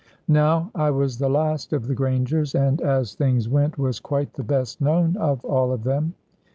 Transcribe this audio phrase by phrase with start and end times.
[0.33, 4.41] Now I was the last of the Grangers and, as things went, was quite the
[4.41, 6.15] best known of all of them.